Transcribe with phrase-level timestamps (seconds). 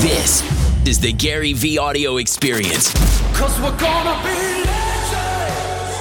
[0.00, 0.42] This
[0.88, 2.94] is the Gary V audio experience.
[3.36, 5.96] Cause we're gonna be legends.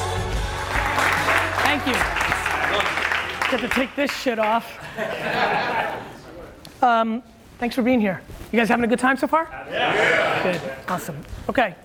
[1.64, 3.52] Thank you.
[3.52, 4.66] Get to take this shit off.
[6.82, 7.22] Um,
[7.58, 8.22] thanks for being here.
[8.54, 9.50] You guys having a good time so far?
[9.70, 10.44] Yeah.
[10.44, 10.62] Good.
[10.88, 11.22] Awesome.
[11.50, 11.76] Okay.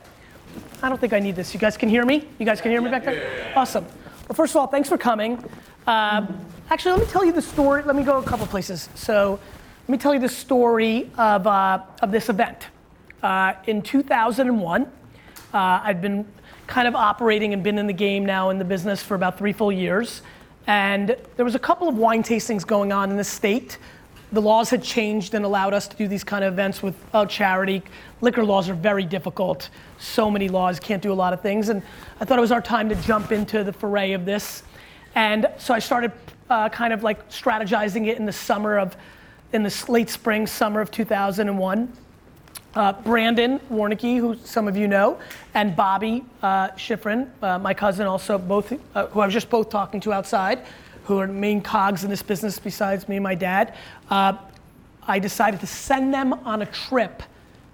[0.84, 1.52] I don't think I need this.
[1.52, 2.28] You guys can hear me?
[2.38, 3.52] You guys can hear me back there?
[3.56, 3.86] Awesome.
[4.28, 5.44] Well, first of all, thanks for coming.
[5.88, 6.38] Um,
[6.70, 7.82] actually, let me tell you the story.
[7.82, 8.88] Let me go a couple places.
[8.94, 9.40] So,
[9.84, 12.68] let me tell you the story of, uh, of this event.
[13.22, 14.88] Uh, in 2001, uh,
[15.52, 16.24] I'd been
[16.66, 19.52] kind of operating and been in the game now in the business for about three
[19.52, 20.22] full years.
[20.66, 23.76] And there was a couple of wine tastings going on in the state.
[24.32, 27.82] The laws had changed and allowed us to do these kind of events without charity.
[28.22, 29.68] Liquor laws are very difficult.
[29.98, 31.68] So many laws, can't do a lot of things.
[31.68, 31.82] And
[32.20, 34.62] I thought it was our time to jump into the foray of this.
[35.14, 36.10] And so I started
[36.48, 38.96] uh, kind of like strategizing it in the summer of,
[39.54, 41.96] in the late spring, summer of 2001.
[42.74, 45.16] Uh, Brandon Warnke, who some of you know,
[45.54, 49.70] and Bobby uh, Schifrin, uh, my cousin, also both, uh, who I was just both
[49.70, 50.66] talking to outside,
[51.04, 53.76] who are main cogs in this business besides me and my dad.
[54.10, 54.36] Uh,
[55.06, 57.22] I decided to send them on a trip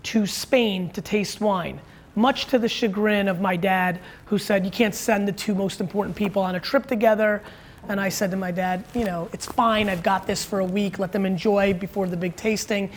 [0.03, 1.81] to Spain to taste wine,
[2.15, 5.81] much to the chagrin of my dad, who said, You can't send the two most
[5.81, 7.43] important people on a trip together.
[7.89, 10.65] And I said to my dad, You know, it's fine, I've got this for a
[10.65, 12.91] week, let them enjoy before the big tasting.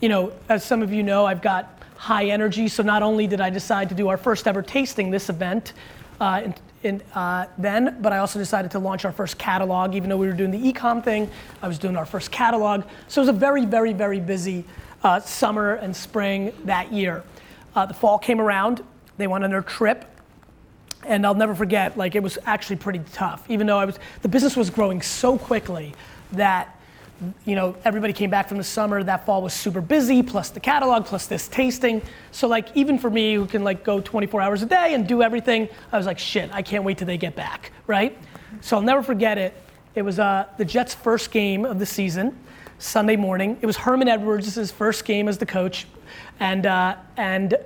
[0.00, 3.40] You know, as some of you know, I've got high energy, so not only did
[3.40, 5.72] I decide to do our first ever tasting this event,
[6.20, 9.94] uh, in, in, uh, then, but I also decided to launch our first catalog.
[9.94, 11.30] Even though we were doing the ecom thing,
[11.62, 12.84] I was doing our first catalog.
[13.08, 14.64] So it was a very, very, very busy
[15.02, 17.22] uh, summer and spring that year.
[17.74, 18.84] Uh, the fall came around.
[19.16, 20.04] They went on their trip,
[21.06, 21.96] and I'll never forget.
[21.96, 23.44] Like it was actually pretty tough.
[23.48, 25.94] Even though I was, the business was growing so quickly
[26.32, 26.74] that
[27.44, 29.02] you know, everybody came back from the summer.
[29.02, 32.02] That fall was super busy, plus the catalog, plus this tasting.
[32.32, 35.22] So like, even for me, who can like go 24 hours a day and do
[35.22, 38.18] everything, I was like, shit, I can't wait till they get back, right?
[38.60, 39.54] So I'll never forget it.
[39.94, 42.36] It was uh, the Jets' first game of the season,
[42.78, 43.58] Sunday morning.
[43.60, 45.86] It was Herman Edwards' first game as the coach,
[46.40, 47.56] and uh, and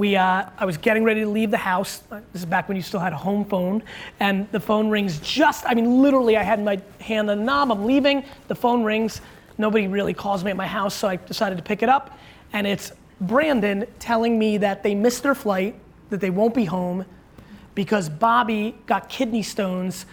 [0.00, 1.98] we, uh, I was getting ready to leave the house.
[2.32, 3.82] This is back when you still had a home phone.
[4.18, 7.70] And the phone rings just, I mean, literally, I had my hand on the knob.
[7.70, 8.24] I'm leaving.
[8.48, 9.20] The phone rings.
[9.58, 12.18] Nobody really calls me at my house, so I decided to pick it up.
[12.54, 15.74] And it's Brandon telling me that they missed their flight,
[16.08, 17.04] that they won't be home
[17.74, 20.06] because Bobby got kidney stones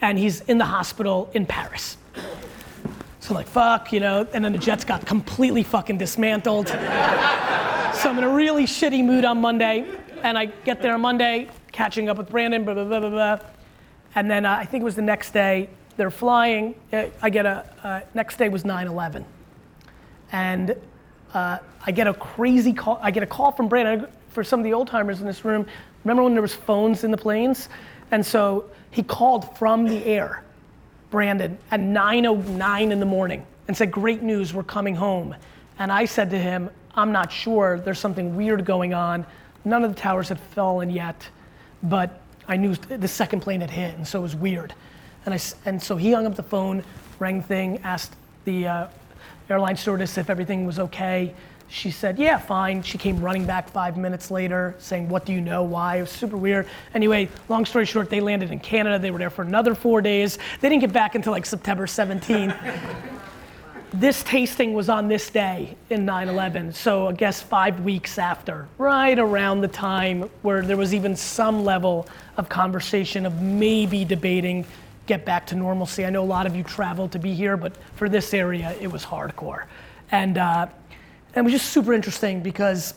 [0.00, 1.96] and he's in the hospital in Paris.
[3.18, 6.68] So I'm like, fuck, you know, and then the Jets got completely fucking dismantled.
[8.02, 9.86] So I'm in a really shitty mood on Monday,
[10.24, 13.38] and I get there on Monday, catching up with Brandon, blah, blah, blah, blah, blah.
[14.16, 16.74] And then uh, I think it was the next day, they're flying.
[16.92, 19.24] Uh, I get a, uh, next day was 9 11.
[20.32, 20.74] And
[21.32, 24.08] uh, I get a crazy call, I get a call from Brandon.
[24.30, 25.64] For some of the old timers in this room,
[26.02, 27.68] remember when there was phones in the planes?
[28.10, 30.42] And so he called from the air
[31.12, 35.36] Brandon at 9.09 in the morning and said, great news, we're coming home.
[35.78, 39.26] And I said to him, I'm not sure, there's something weird going on.
[39.64, 41.28] None of the towers had fallen yet,
[41.82, 44.74] but I knew the second plane had hit, and so it was weird.
[45.24, 46.84] And, I, and so he hung up the phone,
[47.18, 48.14] rang the thing, asked
[48.44, 48.86] the uh,
[49.48, 51.34] airline stewardess if everything was okay.
[51.68, 52.82] She said, yeah, fine.
[52.82, 55.96] She came running back five minutes later saying, what do you know, why?
[55.96, 56.68] It was super weird.
[56.94, 58.98] Anyway, long story short, they landed in Canada.
[58.98, 60.38] They were there for another four days.
[60.60, 63.18] They didn't get back until like September 17th.
[63.92, 69.18] this tasting was on this day in 9-11, so I guess five weeks after, right
[69.18, 74.64] around the time where there was even some level of conversation of maybe debating
[75.06, 76.06] get back to normalcy.
[76.06, 78.90] I know a lot of you traveled to be here, but for this area, it
[78.90, 79.64] was hardcore.
[80.10, 80.66] And uh,
[81.34, 82.94] and it was just super interesting because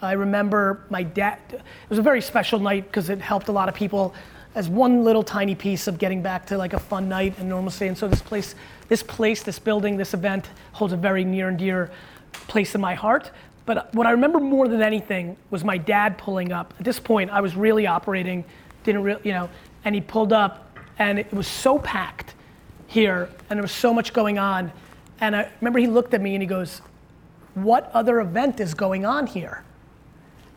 [0.00, 3.68] I remember my dad, it was a very special night because it helped a lot
[3.68, 4.14] of people
[4.54, 7.88] as one little tiny piece of getting back to like a fun night and normalcy.
[7.88, 8.54] And so this place,
[8.92, 11.90] this place, this building, this event holds a very near and dear
[12.46, 13.30] place in my heart.
[13.64, 16.74] But what I remember more than anything was my dad pulling up.
[16.78, 18.44] At this point, I was really operating,
[18.84, 19.48] didn't really, you know,
[19.86, 22.34] and he pulled up and it was so packed
[22.86, 24.70] here and there was so much going on.
[25.22, 26.82] And I remember he looked at me and he goes,
[27.54, 29.64] what other event is going on here?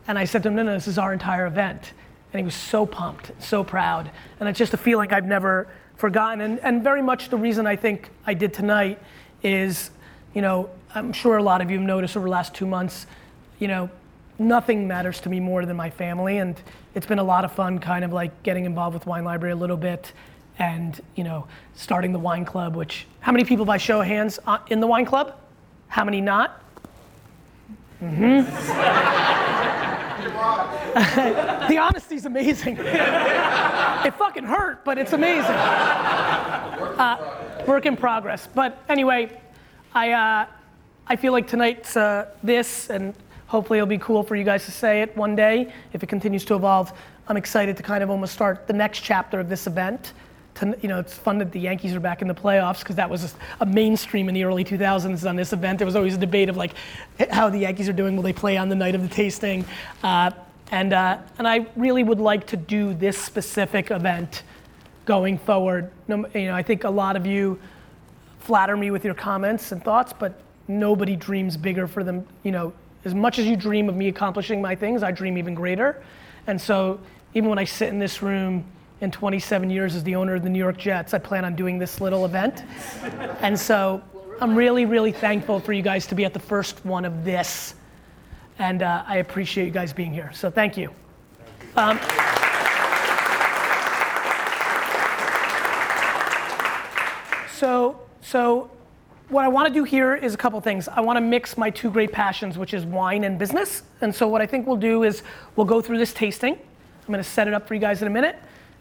[0.08, 1.94] And I said to him, no, no, this is our entire event.
[2.34, 4.10] And he was so pumped, so proud.
[4.40, 6.40] And it's just a feeling I've never forgotten.
[6.40, 9.00] And, and very much the reason I think I did tonight
[9.42, 9.90] is,
[10.34, 13.06] you know, I'm sure a lot of you have noticed over the last two months,
[13.58, 13.90] you know,
[14.38, 16.38] nothing matters to me more than my family.
[16.38, 16.60] And
[16.94, 19.56] it's been a lot of fun kind of like getting involved with Wine Library a
[19.56, 20.12] little bit
[20.58, 24.38] and, you know, starting the wine club, which, how many people by show of hands
[24.46, 25.34] uh, in the wine club?
[25.88, 26.62] How many not?
[28.02, 29.82] Mm-hmm.
[31.68, 32.76] the honesty's amazing.
[32.80, 35.54] it fucking hurt, but it's amazing.
[36.94, 38.48] Uh, work in progress.
[38.54, 39.38] But anyway,
[39.94, 40.46] I, uh,
[41.06, 43.12] I feel like tonight's uh, this, and
[43.46, 46.46] hopefully it'll be cool for you guys to say it one day if it continues
[46.46, 46.94] to evolve.
[47.28, 50.14] I'm excited to kind of almost start the next chapter of this event.
[50.54, 53.10] To, you know, it's fun that the Yankees are back in the playoffs because that
[53.10, 55.76] was a mainstream in the early 2000s on this event.
[55.76, 56.72] There was always a debate of like
[57.30, 58.16] how the Yankees are doing.
[58.16, 59.66] Will they play on the night of the tasting?
[60.02, 60.30] Uh,
[60.70, 64.42] and uh, and I really would like to do this specific event
[65.04, 65.90] going forward.
[66.08, 67.58] you know, I think a lot of you
[68.40, 72.26] flatter me with your comments and thoughts, but nobody dreams bigger for them.
[72.42, 72.72] You know,
[73.04, 76.02] as much as you dream of me accomplishing my things, I dream even greater.
[76.46, 77.00] And so
[77.34, 78.64] even when I sit in this room
[79.00, 81.78] in 27 years as the owner of the New York Jets, I plan on doing
[81.78, 82.64] this little event.
[83.40, 84.02] and so
[84.40, 87.74] I'm really, really thankful for you guys to be at the first one of this.
[88.58, 90.30] And uh, I appreciate you guys being here.
[90.32, 90.90] So thank you.
[91.76, 91.98] Um,
[97.52, 98.70] so, so
[99.28, 100.88] what I want to do here is a couple things.
[100.88, 103.82] I want to mix my two great passions, which is wine and business.
[104.00, 105.22] And so what I think we'll do is
[105.56, 106.54] we'll go through this tasting.
[106.54, 108.36] I'm going to set it up for you guys in a minute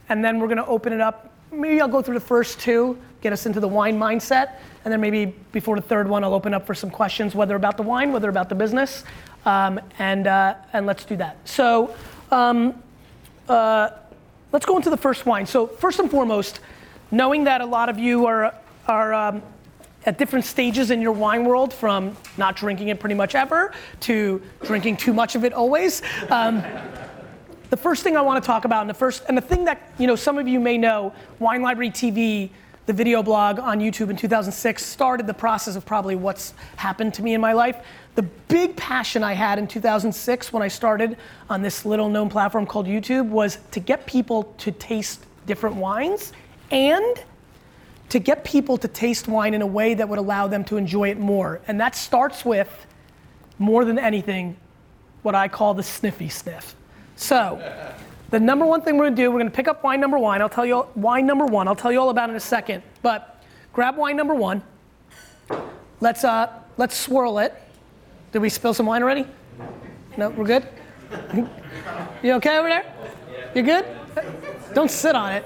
[0.09, 1.31] and then we're gonna open it up.
[1.51, 4.99] Maybe I'll go through the first two, get us into the wine mindset, and then
[5.01, 8.11] maybe before the third one, I'll open up for some questions, whether about the wine,
[8.11, 9.03] whether about the business,
[9.45, 11.37] um, and uh, and let's do that.
[11.47, 11.95] So,
[12.31, 12.81] um,
[13.47, 13.89] uh,
[14.51, 15.45] let's go into the first wine.
[15.45, 16.59] So first and foremost,
[17.11, 18.53] knowing that a lot of you are
[18.87, 19.41] are um,
[20.05, 24.41] at different stages in your wine world, from not drinking it pretty much ever to
[24.63, 26.01] drinking too much of it always.
[26.29, 26.63] Um,
[27.69, 29.91] the first thing I want to talk about, and the first, and the thing that
[29.97, 32.51] you know, some of you may know, Wine Library TV,
[32.85, 37.23] the video blog on YouTube in 2006, started the process of probably what's happened to
[37.23, 37.77] me in my life.
[38.15, 41.17] The big passion I had in 2006 when I started
[41.49, 46.31] on this little known platform called YouTube was to get people to taste different wines
[46.71, 47.23] and
[48.09, 51.09] to get people to taste wine in a way that would allow them to enjoy
[51.09, 51.59] it more.
[51.67, 52.85] And that starts with,
[53.59, 54.55] more than anything,
[55.21, 56.75] what I call the sniffy sniff.
[57.15, 57.59] So,
[58.29, 60.41] the number one thing we're gonna do, we're gonna pick up wine number one.
[60.41, 61.67] I'll tell you wine number one.
[61.67, 62.83] I'll tell you all about it in a second.
[63.01, 64.61] But grab wine number one.
[65.99, 67.61] Let's uh, let's swirl it.
[68.35, 69.25] Did we spill some wine already?
[70.17, 70.67] No, we're good.
[72.21, 72.83] you okay over there?
[73.55, 73.85] You good?
[74.73, 75.45] Don't sit on it.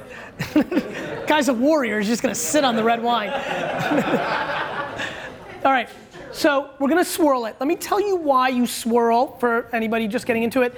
[1.28, 2.00] Guy's a warrior.
[2.00, 3.30] He's just gonna sit on the red wine.
[5.64, 5.88] all right.
[6.32, 7.58] So we're gonna swirl it.
[7.60, 10.74] Let me tell you why you swirl for anybody just getting into it.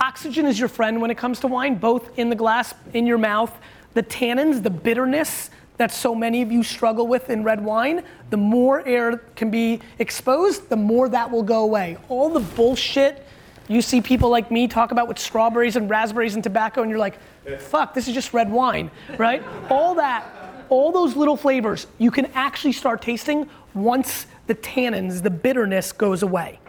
[0.00, 3.18] Oxygen is your friend when it comes to wine, both in the glass, in your
[3.18, 3.52] mouth.
[3.94, 8.36] The tannins, the bitterness that so many of you struggle with in red wine, the
[8.36, 11.96] more air can be exposed, the more that will go away.
[12.08, 13.26] All the bullshit
[13.68, 16.98] you see people like me talk about with strawberries and raspberries and tobacco, and you're
[16.98, 17.18] like,
[17.58, 19.42] fuck, this is just red wine, right?
[19.70, 25.30] all that, all those little flavors, you can actually start tasting once the tannins, the
[25.30, 26.60] bitterness goes away.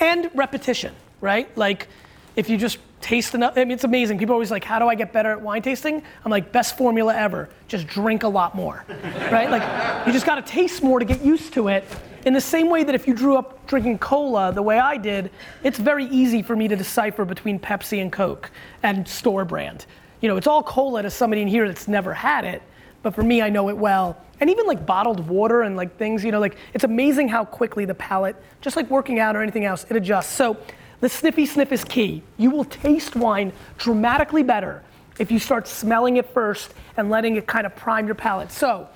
[0.00, 1.54] And repetition, right?
[1.56, 1.88] Like,
[2.36, 4.18] if you just taste enough, I mean, it's amazing.
[4.18, 6.02] People are always like, how do I get better at wine tasting?
[6.24, 7.50] I'm like, best formula ever.
[7.68, 8.82] Just drink a lot more,
[9.30, 9.50] right?
[9.50, 11.84] Like, you just gotta taste more to get used to it.
[12.24, 15.30] In the same way that if you grew up drinking cola the way I did,
[15.62, 18.50] it's very easy for me to decipher between Pepsi and Coke
[18.82, 19.84] and store brand.
[20.22, 22.62] You know, it's all cola to somebody in here that's never had it,
[23.02, 24.16] but for me, I know it well.
[24.40, 27.84] And even like bottled water and like things, you know, like it's amazing how quickly
[27.84, 30.32] the palate, just like working out or anything else, it adjusts.
[30.32, 30.56] So
[31.04, 32.22] the sniffy sniff is key.
[32.38, 34.82] You will taste wine dramatically better
[35.18, 38.50] if you start smelling it first and letting it kind of prime your palate.
[38.50, 38.88] So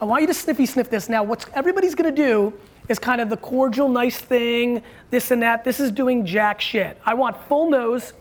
[0.00, 1.08] I want you to sniffy sniff this.
[1.08, 2.52] Now, what everybody's gonna do
[2.88, 4.80] is kind of the cordial, nice thing,
[5.10, 5.64] this and that.
[5.64, 7.00] This is doing jack shit.
[7.04, 8.12] I want full nose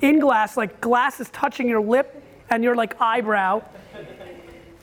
[0.00, 3.62] in glass, like glass is touching your lip and your like eyebrow.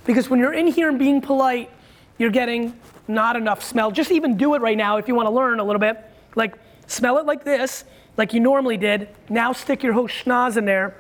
[0.06, 1.72] Because when you're in here and being polite,
[2.20, 3.89] you're getting not enough smell.
[3.89, 5.98] Just even do it right now if you wanna learn a little bit.
[6.36, 7.84] Like, Smell it like this,
[8.15, 9.10] like you normally did.
[9.29, 10.96] Now stick your whole schnoz in there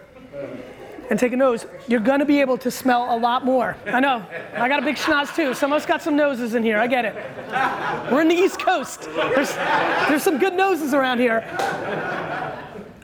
[1.09, 1.65] and take a nose.
[1.87, 3.77] You're gonna be able to smell a lot more.
[3.85, 4.25] I know.
[4.53, 5.53] I got a big schnoz too.
[5.53, 6.77] Some of us got some noses in here.
[6.77, 7.15] I get it.
[8.11, 9.03] We're in the East Coast.
[9.03, 11.45] There's, there's some good noses around here.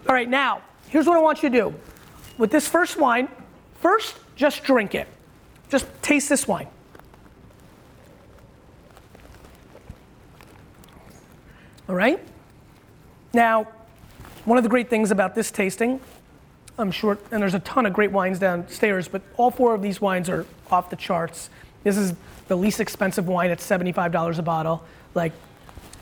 [0.08, 1.74] All right, now, here's what I want you to do.
[2.38, 3.30] With this first wine,
[3.80, 5.08] first, just drink it.
[5.70, 6.68] Just taste this wine.
[11.88, 12.20] All right?
[13.34, 13.68] Now,
[14.46, 16.00] one of the great things about this tasting,
[16.78, 20.02] I'm sure, and there's a ton of great wines downstairs, but all four of these
[20.02, 21.50] wines are off the charts.
[21.84, 22.14] This is
[22.48, 24.84] the least expensive wine at $75 a bottle.
[25.14, 25.34] Like,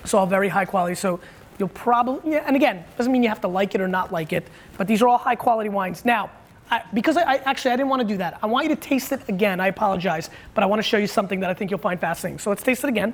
[0.03, 0.95] it's all very high quality.
[0.95, 1.19] So
[1.61, 4.33] You'll probably, yeah, and again, doesn't mean you have to like it or not like
[4.33, 4.47] it,
[4.79, 6.03] but these are all high quality wines.
[6.03, 6.31] Now,
[6.71, 8.39] I, because I, I, actually I didn't want to do that.
[8.41, 9.59] I want you to taste it again.
[9.59, 12.39] I apologize, but I want to show you something that I think you'll find fascinating.
[12.39, 13.13] So let's taste it again.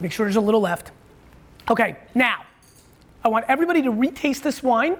[0.00, 0.90] Make sure there's a little left.
[1.70, 2.44] Okay, now
[3.24, 4.96] I want everybody to retaste this wine,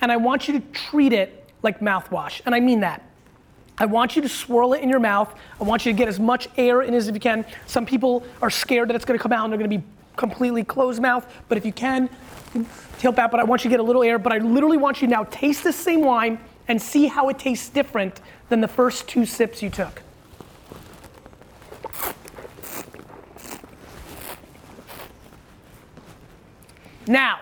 [0.00, 3.02] and I want you to treat it like mouthwash, and I mean that.
[3.76, 5.34] I want you to swirl it in your mouth.
[5.60, 7.44] I want you to get as much air in as you can.
[7.66, 9.84] Some people are scared that it's to come out and they're to be
[10.16, 12.08] completely closed mouth, but if you can,
[12.98, 13.32] tilt back.
[13.32, 14.18] But I want you to get a little air.
[14.18, 16.38] But I literally want you to now taste the same wine
[16.68, 20.02] and see how it tastes different than the first two sips you took.
[27.06, 27.40] Now,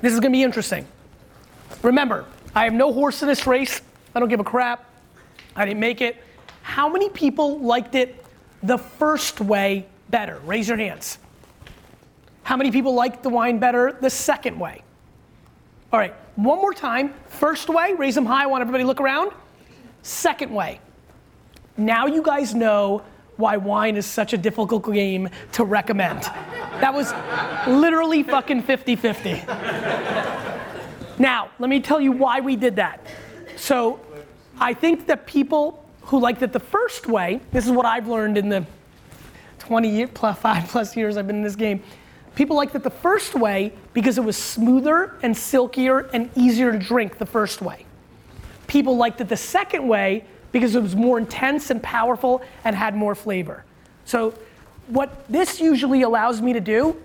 [0.00, 0.86] this is going to be interesting.
[1.82, 3.80] Remember, I have no horse in this race.
[4.14, 4.84] I don't give a crap.
[5.56, 6.16] I didn't make it.
[6.62, 8.24] How many people liked it
[8.62, 10.38] the first way better?
[10.44, 11.18] Raise your hands.
[12.42, 14.82] How many people liked the wine better the second way?
[15.92, 17.14] All right, one more time.
[17.26, 18.44] First way, raise them high.
[18.44, 19.32] I want everybody to look around.
[20.02, 20.80] Second way.
[21.76, 23.02] Now you guys know
[23.38, 26.22] why wine is such a difficult game to recommend.
[26.80, 27.12] That was
[27.66, 29.42] literally fucking 50 50.
[31.20, 33.06] Now, let me tell you why we did that.
[33.56, 34.00] So,
[34.60, 38.38] I think that people who liked it the first way, this is what I've learned
[38.38, 38.66] in the
[39.58, 41.82] 20 year, plus, five plus years I've been in this game.
[42.34, 46.78] People liked it the first way because it was smoother and silkier and easier to
[46.78, 47.84] drink the first way.
[48.66, 52.94] People liked it the second way because it was more intense and powerful and had
[52.94, 53.64] more flavor.
[54.04, 54.34] So,
[54.88, 56.96] what this usually allows me to do,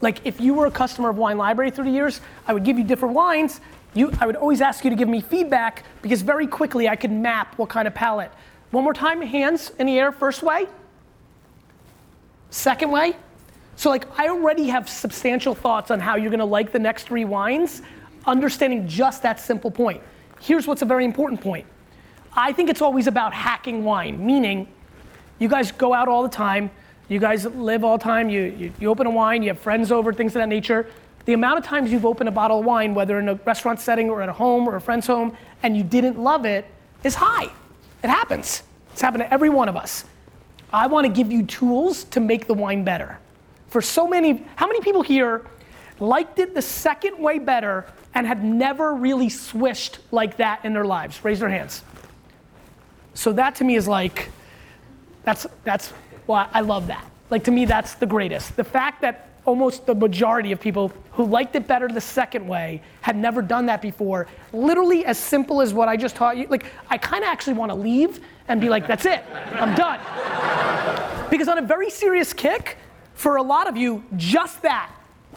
[0.00, 2.78] like if you were a customer of Wine Library through the years, I would give
[2.78, 3.60] you different wines
[3.94, 7.12] you, I would always ask you to give me feedback because very quickly I could
[7.12, 8.30] map what kind of palate.
[8.72, 10.66] One more time, hands in the air, first way.
[12.50, 13.16] Second way.
[13.76, 17.24] So like I already have substantial thoughts on how you're gonna like the next three
[17.24, 17.82] wines,
[18.26, 20.02] understanding just that simple point.
[20.40, 21.66] Here's what's a very important point.
[22.34, 24.68] I think it's always about hacking wine, meaning
[25.38, 26.70] you guys go out all the time,
[27.08, 29.92] you guys live all the time, you, you, you open a wine, you have friends
[29.92, 30.88] over, things of that nature
[31.24, 34.10] the amount of times you've opened a bottle of wine, whether in a restaurant setting
[34.10, 36.66] or at a home or a friend's home, and you didn't love it,
[37.02, 37.50] is high.
[38.02, 38.62] It happens.
[38.92, 40.04] It's happened to every one of us.
[40.72, 43.18] I want to give you tools to make the wine better.
[43.68, 45.46] For so many, how many people here
[45.98, 50.84] liked it the second way better and had never really swished like that in their
[50.84, 51.24] lives?
[51.24, 51.82] Raise their hands.
[53.14, 54.30] So that to me is like,
[55.22, 55.92] that's, that's,
[56.26, 57.04] well, I love that.
[57.30, 58.56] Like to me, that's the greatest.
[58.56, 62.82] The fact that almost the majority of people who liked it better the second way
[63.00, 64.26] had never done that before.
[64.52, 66.46] Literally as simple as what I just taught you.
[66.48, 69.22] Like, I kind of actually want to leave and be like, that's it,
[69.54, 70.00] I'm done.
[71.30, 72.78] because on a very serious kick,
[73.14, 74.90] for a lot of you, just that,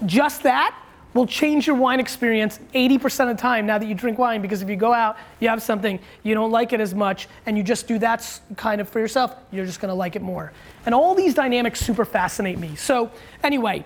[0.06, 0.76] just that
[1.18, 4.62] will change your wine experience 80% of the time now that you drink wine because
[4.62, 7.64] if you go out, you have something, you don't like it as much, and you
[7.64, 10.54] just do that kind of for yourself, you're just gonna like it more.
[10.86, 12.76] And all these dynamics super fascinate me.
[12.76, 13.12] So,
[13.44, 13.84] anyway,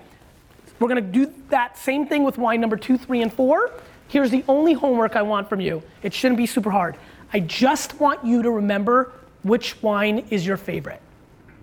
[0.78, 3.70] we're gonna do that same thing with wine number two, three, and four.
[4.08, 5.82] Here's the only homework I want from you.
[6.02, 6.96] It shouldn't be super hard.
[7.32, 9.12] I just want you to remember
[9.42, 11.00] which wine is your favorite.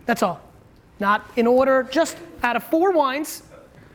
[0.07, 0.41] That's all.
[0.99, 3.43] Not in order, just out of four wines.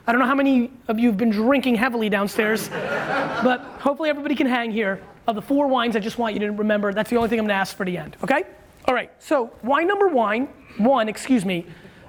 [0.07, 4.35] I don't know how many of you have been drinking heavily downstairs, but hopefully everybody
[4.35, 5.01] can hang here.
[5.27, 7.47] Of the four wines, I just want you to remember that's the only thing I'm
[7.47, 8.45] gonna ask for the end, okay?
[8.85, 11.65] All right, so wine number one, one, excuse me,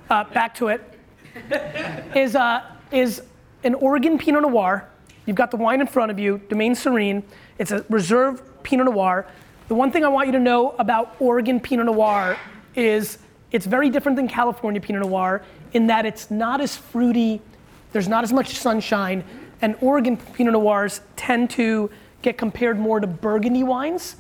[0.10, 0.82] uh, back to it,
[2.14, 3.22] is uh, is
[3.64, 4.90] an Oregon Pinot Noir.
[5.26, 7.24] You've got the wine in front of you, Domaine Serene.
[7.58, 9.26] It's a reserve Pinot Noir.
[9.70, 12.38] The one thing I want you to know about Oregon Pinot Noir
[12.76, 13.20] is
[13.52, 17.42] it's very different than California Pinot Noir in that it's not as fruity,
[17.96, 19.24] there's not as much sunshine,
[19.62, 21.90] and Oregon Pinot Noirs tend to
[22.22, 24.18] get compared more to Burgundy wines.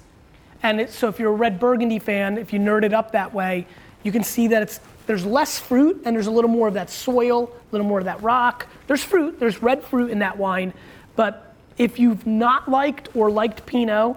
[0.63, 3.33] And it, so if you're a red Burgundy fan, if you nerd it up that
[3.33, 3.67] way,
[4.03, 6.89] you can see that it's there's less fruit and there's a little more of that
[6.89, 8.65] soil, a little more of that rock.
[8.87, 10.71] There's fruit, there's red fruit in that wine,
[11.17, 14.15] but if you've not liked or liked Pinot,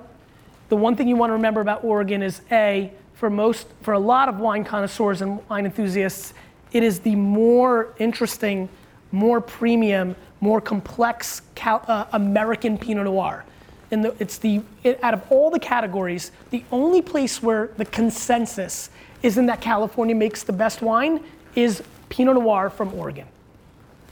[0.68, 3.98] the one thing you want to remember about Oregon is A, for most, for a
[3.98, 6.32] lot of wine connoisseurs and wine enthusiasts,
[6.70, 8.68] it is the more interesting,
[9.12, 13.44] more premium, more complex cal- uh, American Pinot Noir.
[13.90, 17.86] And the, it's the, it, out of all the categories, the only place where the
[17.86, 18.90] consensus
[19.22, 21.24] isn't that California makes the best wine
[21.54, 23.26] is Pinot Noir from Oregon.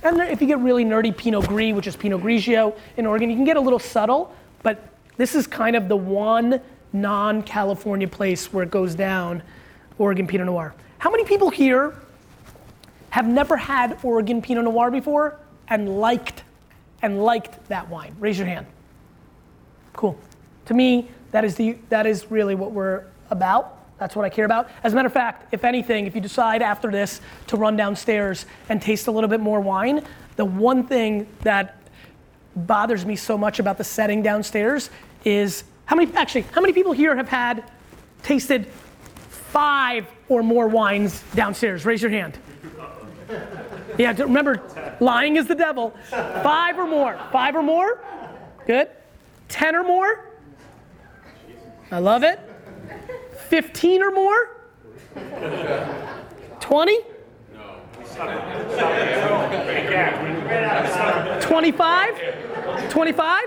[0.03, 3.37] And if you get really nerdy, Pinot Gris, which is Pinot Grigio in Oregon, you
[3.37, 6.61] can get a little subtle, but this is kind of the one
[6.93, 9.43] non-California place where it goes down,
[9.99, 10.75] Oregon Pinot Noir.
[10.99, 11.95] How many people here
[13.17, 16.45] have never had Oregon Pinot Noir before and liked
[17.01, 18.15] and liked that wine?
[18.21, 18.67] Raise your hand.
[19.95, 20.19] Cool.
[20.67, 23.79] To me, that is the that is really what we're about.
[23.97, 24.69] That's what I care about.
[24.85, 28.45] As a matter of fact, if anything, if you decide after this to run downstairs
[28.69, 30.05] and taste a little bit more wine,
[30.37, 31.79] the one thing that
[32.55, 34.91] bothers me so much about the setting downstairs
[35.25, 37.65] is how many actually how many people here have had
[38.23, 38.67] tasted
[39.31, 41.87] five or more wines downstairs?
[41.87, 42.39] Raise your hand.
[43.99, 44.61] Yeah, remember,
[45.01, 45.95] lying is the devil.
[46.11, 47.19] Five or more.
[47.33, 48.05] Five or more?
[48.67, 48.91] Good.
[49.49, 50.29] Ten or more?
[51.91, 52.39] I love it.
[53.49, 54.51] 15 or more?
[56.61, 56.99] 20?
[61.41, 62.91] 25?
[62.91, 63.45] 25?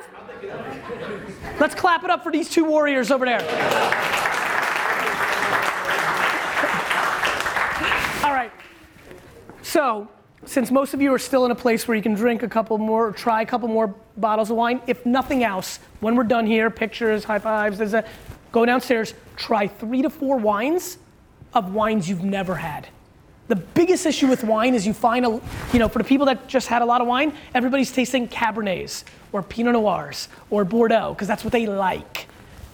[1.60, 3.42] Let's clap it up for these two warriors over there.
[8.24, 8.52] All right.
[9.70, 10.08] So,
[10.48, 12.76] since most of you are still in a place where you can drink a couple
[12.80, 16.48] more or try a couple more bottles of wine, if nothing else, when we're done
[16.48, 18.04] here, pictures, high fives, there's a,
[18.52, 20.98] go downstairs, try three to four wines
[21.54, 22.88] of wines you've never had.
[23.48, 25.40] The biggest issue with wine is you find a,
[25.72, 29.04] you know, for the people that just had a lot of wine, everybody's tasting Cabernets
[29.32, 32.28] or Pinot Noirs or Bordeaux because that's what they like.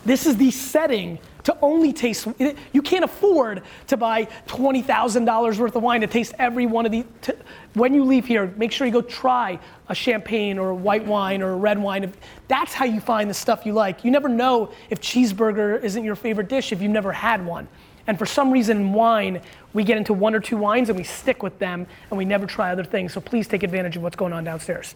[0.05, 2.27] This is the setting to only taste.
[2.73, 6.85] You can't afford to buy twenty thousand dollars worth of wine to taste every one
[6.85, 7.05] of these.
[7.23, 7.37] To,
[7.73, 11.41] when you leave here, make sure you go try a champagne or a white wine
[11.41, 12.13] or a red wine.
[12.47, 14.03] That's how you find the stuff you like.
[14.03, 17.67] You never know if cheeseburger isn't your favorite dish if you've never had one.
[18.07, 19.41] And for some reason wine,
[19.73, 22.45] we get into one or two wines and we stick with them and we never
[22.45, 23.13] try other things.
[23.13, 24.95] So please take advantage of what's going on downstairs.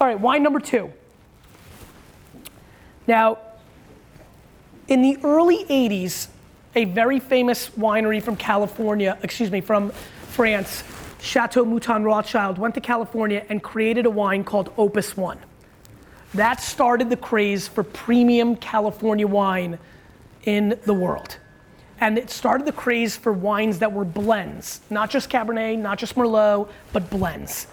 [0.00, 0.92] All right, wine number two.
[3.06, 3.38] Now,
[4.90, 6.26] in the early 80s,
[6.74, 9.90] a very famous winery from California, excuse me, from
[10.32, 10.82] France,
[11.20, 15.38] Chateau Mouton Rothschild, went to California and created a wine called Opus One.
[16.34, 19.78] That started the craze for premium California wine
[20.44, 21.38] in the world.
[22.00, 26.16] And it started the craze for wines that were blends, not just Cabernet, not just
[26.16, 27.68] Merlot, but blends.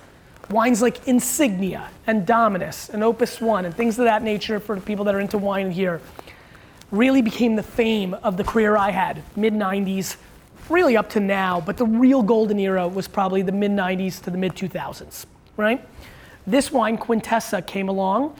[0.52, 5.06] Wines like Insignia and Dominus and Opus One and things of that nature for people
[5.06, 6.00] that are into wine here
[6.92, 10.18] really became the fame of the career I had, mid 90s,
[10.70, 14.30] really up to now, but the real golden era was probably the mid 90s to
[14.30, 15.26] the mid 2000s,
[15.58, 15.86] right?
[16.46, 18.36] This wine, Quintessa, came along,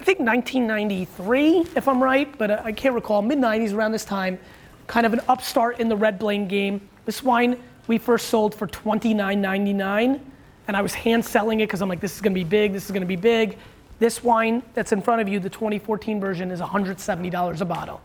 [0.00, 4.04] I think 1993, if I'm right, but uh, I can't recall, mid 90s around this
[4.04, 4.38] time,
[4.86, 6.86] kind of an upstart in the red blend game.
[7.06, 7.56] This wine
[7.86, 10.20] we first sold for $29.99,
[10.68, 12.84] and I was hand selling it because I'm like, this is gonna be big, this
[12.84, 13.56] is gonna be big.
[13.98, 18.00] This wine that's in front of you, the 2014 version, is $170 a bottle.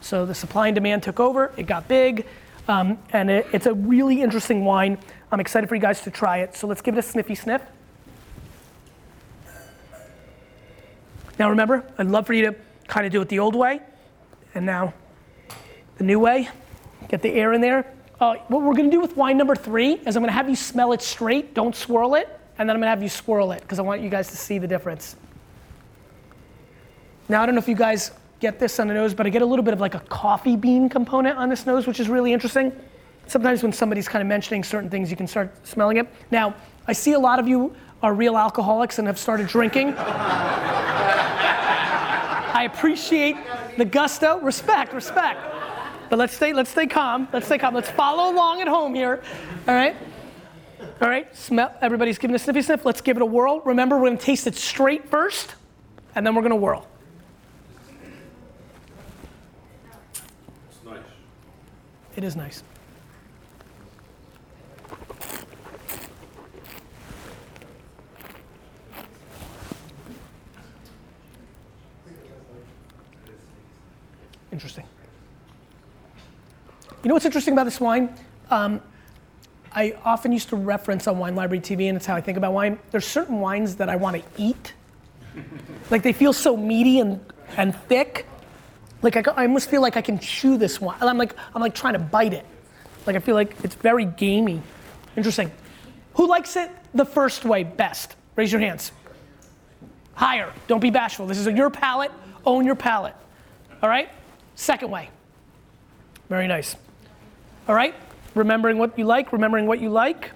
[0.00, 2.26] So the supply and demand took over, it got big,
[2.68, 4.98] um, and it, it's a really interesting wine.
[5.30, 6.56] I'm excited for you guys to try it.
[6.56, 7.62] So let's give it a sniffy sniff.
[11.38, 13.80] Now remember, I'd love for you to kind of do it the old way,
[14.54, 14.92] and now
[15.98, 16.48] the new way.
[17.08, 17.92] Get the air in there.
[18.20, 20.92] Uh, what we're gonna do with wine number three is I'm gonna have you smell
[20.92, 22.28] it straight, don't swirl it,
[22.58, 24.58] and then I'm gonna have you swirl it, because I want you guys to see
[24.58, 25.16] the difference.
[27.28, 29.42] Now, I don't know if you guys get this on the nose, but I get
[29.42, 32.32] a little bit of like a coffee bean component on this nose, which is really
[32.32, 32.72] interesting.
[33.26, 36.08] Sometimes when somebody's kind of mentioning certain things, you can start smelling it.
[36.30, 36.54] Now,
[36.88, 39.94] I see a lot of you are real alcoholics and have started drinking.
[42.54, 43.36] I appreciate
[43.78, 45.40] the gusto, respect, respect.
[46.10, 47.28] But let's stay, let's stay calm.
[47.32, 47.74] Let's stay calm.
[47.74, 49.22] Let's follow along at home here.
[49.66, 49.96] All right.
[51.00, 51.34] All right.
[51.34, 51.74] Smell.
[51.80, 52.84] Everybody's giving a sniffy sniff.
[52.84, 53.60] Let's give it a whirl.
[53.60, 55.54] Remember, we're gonna taste it straight first,
[56.14, 56.86] and then we're gonna whirl.
[62.14, 62.62] It is nice.
[74.52, 74.84] Interesting.
[77.02, 78.14] You know what's interesting about this wine?
[78.50, 78.80] Um,
[79.74, 82.52] I often used to reference on Wine Library TV, and it's how I think about
[82.52, 82.78] wine.
[82.90, 84.74] There's certain wines that I want to eat.
[85.90, 87.18] like they feel so meaty and,
[87.56, 88.26] and thick
[89.02, 90.96] like I, I almost feel like I can chew this one.
[91.00, 92.46] I'm like I'm like trying to bite it.
[93.06, 94.62] Like I feel like it's very gamey.
[95.16, 95.50] Interesting.
[96.14, 98.16] Who likes it the first way best?
[98.36, 98.92] Raise your hands.
[100.14, 100.52] Higher.
[100.68, 101.26] Don't be bashful.
[101.26, 102.12] This is your palate.
[102.44, 103.14] Own your palate.
[103.82, 104.08] All right?
[104.54, 105.10] Second way.
[106.28, 106.76] Very nice.
[107.68, 107.94] All right?
[108.34, 110.30] Remembering what you like, remembering what you like.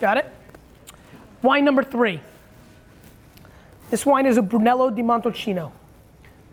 [0.00, 0.26] Got it?
[1.42, 2.20] Wine number three.
[3.90, 5.72] This wine is a Brunello di Montalcino.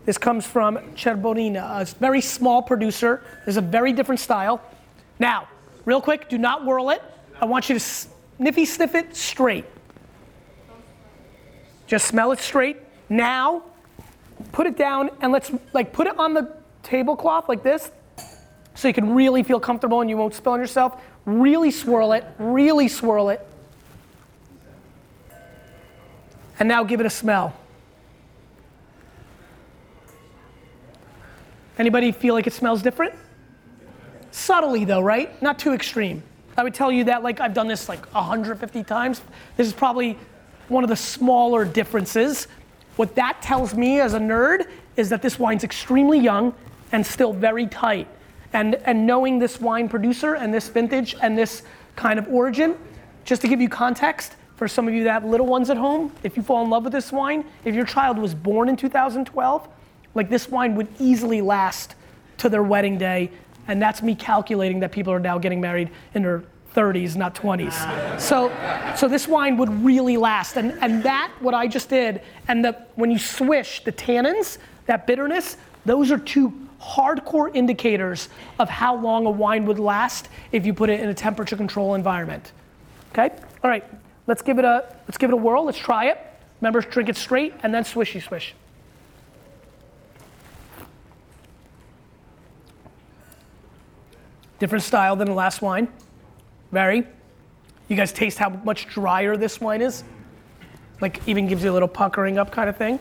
[0.06, 3.24] This comes from Cerbaiona, a very small producer.
[3.44, 4.62] There's a very different style.
[5.18, 5.48] Now,
[5.84, 7.02] real quick, do not whirl it.
[7.40, 9.64] I want you to sniffy sniff it straight.
[11.88, 12.76] Just smell it straight.
[13.08, 13.64] Now,
[14.52, 16.52] put it down and let's like put it on the
[16.84, 17.90] tablecloth like this
[18.76, 21.02] so you can really feel comfortable and you won't spill on yourself.
[21.24, 23.44] Really swirl it, really swirl it.
[26.60, 27.54] And now give it a smell.
[31.78, 33.14] Anybody feel like it smells different?
[34.30, 35.40] Subtly though, right?
[35.42, 36.22] Not too extreme.
[36.56, 39.20] I would tell you that like I've done this like 150 times.
[39.56, 40.18] This is probably
[40.68, 42.48] one of the smaller differences.
[42.96, 46.54] What that tells me as a nerd is that this wine's extremely young
[46.92, 48.08] and still very tight.
[48.52, 51.62] And, and knowing this wine producer and this vintage and this
[51.94, 52.76] kind of origin,
[53.24, 56.10] just to give you context, for some of you that have little ones at home,
[56.22, 59.68] if you fall in love with this wine, if your child was born in 2012,
[60.16, 61.94] like this wine would easily last
[62.38, 63.30] to their wedding day.
[63.68, 68.20] And that's me calculating that people are now getting married in their 30s, not 20s.
[68.20, 68.50] So,
[68.96, 70.56] so this wine would really last.
[70.56, 75.06] And, and that, what I just did, and the, when you swish the tannins, that
[75.06, 80.72] bitterness, those are two hardcore indicators of how long a wine would last if you
[80.72, 82.52] put it in a temperature control environment.
[83.12, 83.34] Okay?
[83.64, 83.84] All right,
[84.26, 85.64] let's give it a, let's give it a whirl.
[85.64, 86.18] Let's try it.
[86.60, 88.54] Remember, drink it straight and then swishy swish.
[94.58, 95.88] Different style than the last wine.
[96.72, 97.06] Very.
[97.88, 100.02] You guys taste how much drier this wine is?
[101.00, 102.98] Like even gives you a little puckering up kind of thing.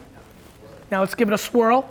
[0.91, 1.89] Now let's give it a swirl.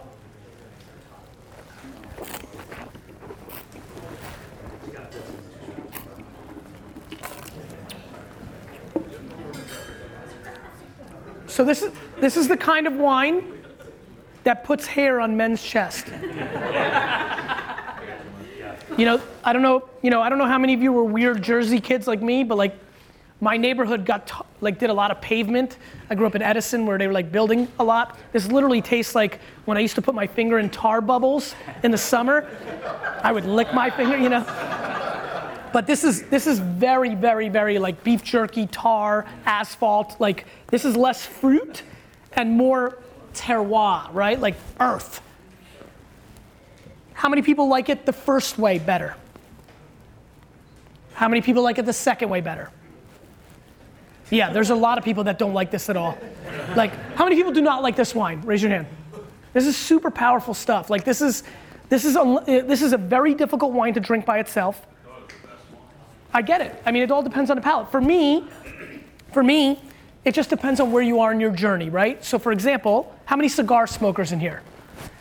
[11.47, 13.45] So this is this is the kind of wine
[14.43, 16.09] that puts hair on men's chest.
[18.97, 21.03] You know, I don't know, you know, I don't know how many of you were
[21.03, 22.79] weird Jersey kids like me, but like
[23.41, 25.79] my neighborhood got t- like did a lot of pavement.
[26.11, 28.17] I grew up in Edison where they were like building a lot.
[28.33, 31.91] This literally tastes like when I used to put my finger in tar bubbles in
[31.91, 32.49] the summer.
[33.21, 34.45] I would lick my finger, you know.
[35.73, 40.21] But this is this is very very very like beef jerky, tar, asphalt.
[40.21, 41.83] Like this is less fruit
[42.35, 42.99] and more
[43.35, 44.39] terroir, right?
[44.39, 45.21] Like earth.
[47.15, 49.17] How many people like it the first way better?
[51.15, 52.71] How many people like it the second way better?
[54.31, 56.19] Yeah, there's a lot of people that don't like this at all.
[56.77, 58.41] Like, how many people do not like this wine?
[58.43, 58.87] Raise your hand.
[59.53, 60.91] This is super powerful stuff.
[60.91, 61.45] Like, this is,
[61.89, 64.85] this is, a, this is a very difficult wine to drink by itself.
[66.33, 66.83] I get it.
[66.85, 67.93] I mean, it all depends on the palate.
[67.93, 68.45] For me,
[69.33, 69.81] for me,
[70.25, 72.25] it just depends on where you are in your journey, right?
[72.25, 74.63] So, for example, how many cigar smokers in here?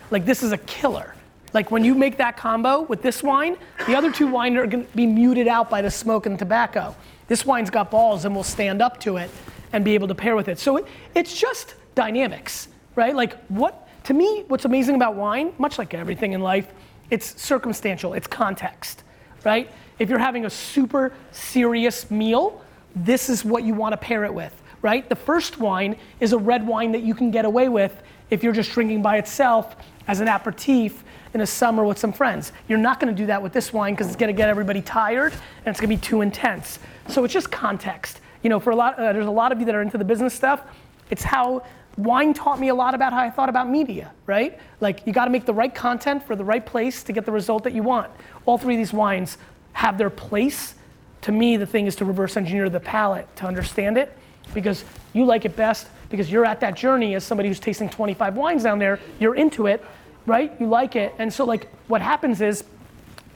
[0.10, 1.13] Like, this is a killer.
[1.54, 4.86] Like when you make that combo with this wine, the other two wines are gonna
[4.96, 6.96] be muted out by the smoke and tobacco.
[7.28, 9.30] This wine's got balls and will stand up to it
[9.72, 10.60] and be able to pair with it.
[10.60, 13.16] So it, it's just dynamics, right?
[13.16, 16.72] Like what, to me, what's amazing about wine, much like everything in life,
[17.10, 19.04] it's circumstantial, it's context,
[19.44, 19.72] right?
[20.00, 22.62] If you're having a super serious meal,
[22.96, 25.08] this is what you want to pair it with, right?
[25.10, 28.54] The first wine is a red wine that you can get away with if you're
[28.54, 29.76] just drinking by itself
[30.08, 32.52] as an aperitif in a summer with some friends.
[32.68, 35.68] You're not gonna do that with this wine because it's gonna get everybody tired and
[35.68, 36.78] it's gonna be too intense.
[37.08, 38.20] So it's just context.
[38.44, 40.06] You know, for a lot, uh, there's a lot of you that are into the
[40.06, 40.64] business stuff.
[41.10, 41.64] It's how
[41.98, 44.60] wine taught me a lot about how I thought about media, right?
[44.82, 47.32] Like you got to make the right content for the right place to get the
[47.32, 48.12] result that you want.
[48.46, 49.38] All three of these wines
[49.72, 50.76] have their place.
[51.22, 54.18] To me, the thing is to reverse engineer the palate to understand it
[54.54, 58.36] because you like it best because you're at that journey as somebody who's tasting 25
[58.36, 59.84] wines down there, you're into it
[60.26, 60.52] right?
[60.60, 61.14] You like it.
[61.18, 62.64] And so, like, what happens is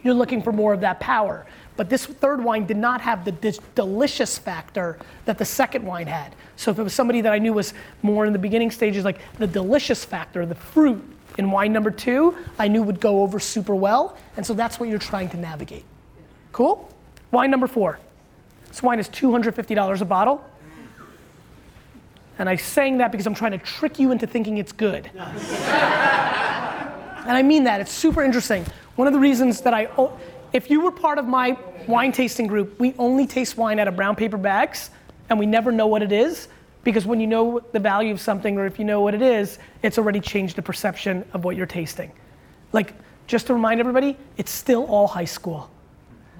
[0.03, 1.45] you're looking for more of that power.
[1.75, 6.07] But this third wine did not have the dis- delicious factor that the second wine
[6.07, 6.35] had.
[6.55, 9.19] So, if it was somebody that I knew was more in the beginning stages, like
[9.37, 11.03] the delicious factor, the fruit
[11.37, 14.17] in wine number two, I knew would go over super well.
[14.37, 15.83] And so, that's what you're trying to navigate.
[16.51, 16.89] Cool?
[17.31, 17.99] Wine number four.
[18.69, 20.43] This wine is $250 a bottle.
[22.39, 25.09] And I'm saying that because I'm trying to trick you into thinking it's good.
[27.27, 28.65] And I mean that, it's super interesting.
[28.95, 29.89] One of the reasons that I,
[30.53, 33.95] if you were part of my wine tasting group, we only taste wine out of
[33.95, 34.91] brown paper bags
[35.29, 36.47] and we never know what it is
[36.83, 39.59] because when you know the value of something or if you know what it is,
[39.83, 42.11] it's already changed the perception of what you're tasting.
[42.71, 42.93] Like,
[43.27, 45.69] just to remind everybody, it's still all high school.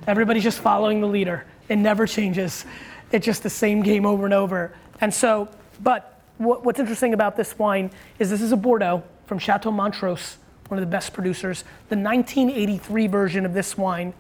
[0.07, 1.45] Everybody's just following the leader.
[1.67, 2.63] It never changes.
[3.11, 4.73] It's just the same game over and over.
[5.01, 5.49] And so,
[5.81, 10.37] but what's interesting about this wine is this is a Bordeaux from Chateau Montrose
[10.69, 11.63] one of the best producers.
[11.89, 14.13] The 1983 version of this wine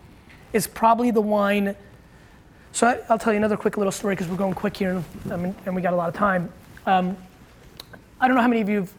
[0.53, 1.75] is probably the wine
[2.71, 5.55] So I, will tell you another quick little story because we're going quick here and,
[5.65, 6.51] and we got a lot of time.
[6.85, 7.17] Um,
[8.19, 8.93] I don't know how many of you have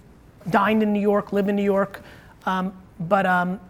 [0.50, 2.02] dined in New York, live in New York,
[2.46, 3.60] um, but um,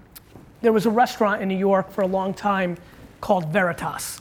[0.61, 2.77] there was a restaurant in New York for a long time
[3.21, 4.21] called Veritas.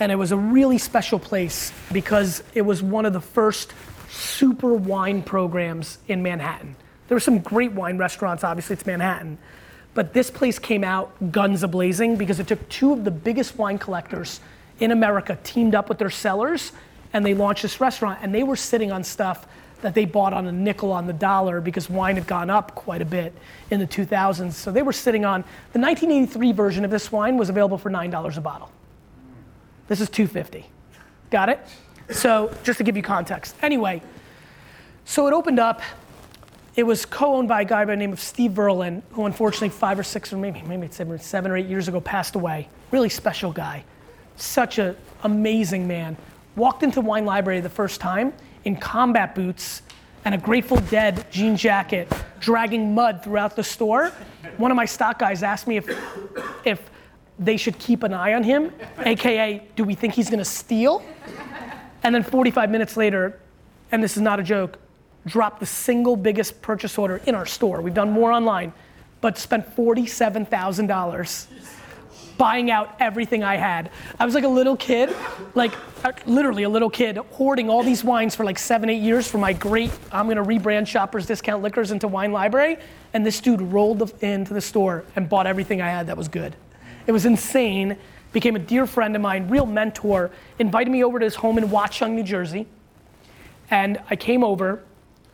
[0.00, 3.72] And it was a really special place because it was one of the first
[4.08, 6.76] super wine programs in Manhattan.
[7.08, 9.38] There were some great wine restaurants, obviously, it's Manhattan.
[9.94, 13.56] But this place came out guns a blazing because it took two of the biggest
[13.56, 14.40] wine collectors
[14.78, 16.72] in America, teamed up with their cellars,
[17.12, 18.20] and they launched this restaurant.
[18.22, 19.46] And they were sitting on stuff
[19.80, 23.02] that they bought on a nickel on the dollar because wine had gone up quite
[23.02, 23.32] a bit
[23.70, 24.52] in the 2000s.
[24.52, 28.36] So they were sitting on the 1983 version of this wine was available for $9
[28.36, 28.70] a bottle.
[29.88, 30.66] This is 250.
[31.30, 31.60] Got it?
[32.10, 33.56] So just to give you context.
[33.62, 34.02] Anyway,
[35.04, 35.82] so it opened up.
[36.76, 39.98] It was co-owned by a guy by the name of Steve Verlin, who unfortunately five
[39.98, 42.68] or six or maybe maybe seven, seven or eight years ago passed away.
[42.92, 43.84] Really special guy.
[44.36, 46.16] Such an amazing man.
[46.54, 48.32] Walked into Wine Library the first time
[48.64, 49.82] in combat boots
[50.24, 54.12] and a Grateful Dead jean jacket, dragging mud throughout the store.
[54.58, 55.88] One of my stock guys asked me if,
[56.64, 56.90] if
[57.38, 61.02] they should keep an eye on him, AKA, do we think he's gonna steal?
[62.02, 63.38] And then 45 minutes later,
[63.92, 64.78] and this is not a joke,
[65.26, 67.80] dropped the single biggest purchase order in our store.
[67.80, 68.72] We've done more online,
[69.20, 71.46] but spent $47,000
[72.38, 73.90] buying out everything I had.
[74.18, 75.14] I was like a little kid,
[75.54, 75.72] like
[76.04, 79.38] uh, literally a little kid, hoarding all these wines for like seven, eight years for
[79.38, 82.78] my great, I'm gonna rebrand Shoppers Discount Liquors into Wine Library.
[83.12, 86.54] And this dude rolled into the store and bought everything I had that was good.
[87.08, 87.96] It was insane.
[88.32, 91.64] Became a dear friend of mine, real mentor, invited me over to his home in
[91.70, 92.66] Watchung, New Jersey.
[93.70, 94.84] And I came over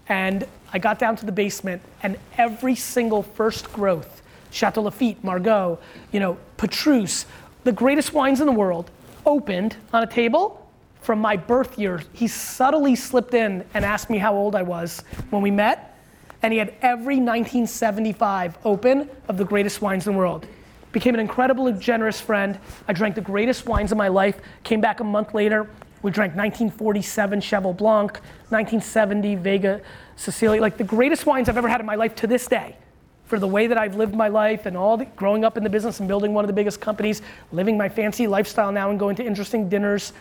[0.09, 5.79] and I got down to the basement, and every single first growth Chateau Lafite, Margaux,
[6.13, 7.27] you know, Petrus,
[7.65, 8.91] the greatest wines in the world,
[9.27, 12.03] opened on a table from my birth year.
[12.13, 15.99] He subtly slipped in and asked me how old I was when we met,
[16.43, 20.47] and he had every 1975 open of the greatest wines in the world.
[20.95, 22.57] Became an incredibly generous friend.
[22.87, 24.39] I drank the greatest wines of my life.
[24.63, 25.69] Came back a month later.
[26.03, 28.13] We drank 1947 Cheval Blanc,
[28.51, 29.81] 1970 Vega
[30.15, 32.77] Sicilia, like the greatest wines I've ever had in my life to this day
[33.25, 35.71] for the way that I've lived my life and all the, growing up in the
[35.71, 39.17] business and building one of the biggest companies, living my fancy lifestyle now and going
[39.17, 40.13] to interesting dinners.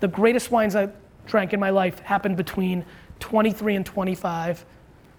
[0.00, 0.88] The greatest wines I
[1.26, 2.86] drank in my life happened between
[3.20, 4.64] 23 and 25,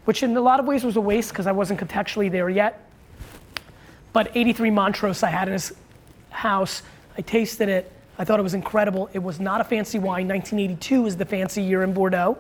[0.06, 2.90] which in a lot of ways was a waste because I wasn't contextually there yet.
[4.14, 5.74] But 83 Montrose I had in his
[6.30, 6.84] house.
[7.18, 7.92] I tasted it.
[8.18, 9.10] I thought it was incredible.
[9.14, 10.28] It was not a fancy wine.
[10.28, 12.38] 1982 is the fancy year in Bordeaux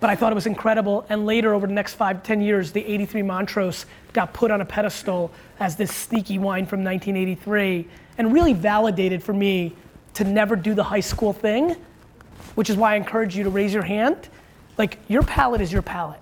[0.00, 1.04] but I thought it was incredible.
[1.08, 4.64] And later, over the next five, ten years, the 83 Montrose got put on a
[4.64, 9.74] pedestal as this sneaky wine from 1983 and really validated for me
[10.14, 11.76] to never do the high school thing,
[12.54, 14.28] which is why I encourage you to raise your hand.
[14.76, 16.20] Like, your palate is your palate.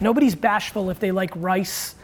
[0.00, 1.94] Nobody's bashful if they like rice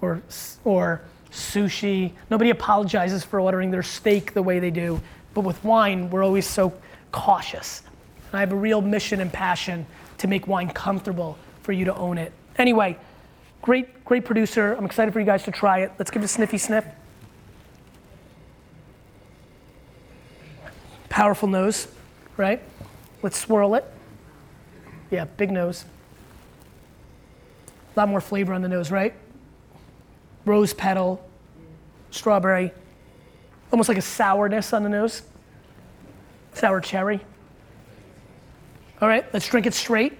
[0.00, 0.22] or,
[0.64, 2.12] or sushi.
[2.30, 5.00] Nobody apologizes for ordering their steak the way they do.
[5.34, 6.72] But with wine, we're always so
[7.12, 7.82] cautious.
[8.30, 9.86] And I have a real mission and passion
[10.18, 12.32] to make wine comfortable for you to own it.
[12.56, 12.98] Anyway,
[13.62, 14.74] great, great producer.
[14.74, 15.92] I'm excited for you guys to try it.
[15.98, 16.84] Let's give it a sniffy sniff.
[21.08, 21.88] Powerful nose,
[22.36, 22.62] right?
[23.22, 23.84] Let's swirl it.
[25.10, 25.84] Yeah, big nose.
[27.96, 29.14] A lot more flavor on the nose, right?
[30.48, 31.22] Rose petal,
[32.10, 32.72] strawberry,
[33.70, 35.20] almost like a sourness on the nose.
[36.54, 37.20] Sour cherry.
[39.02, 40.16] All right, let's drink it straight.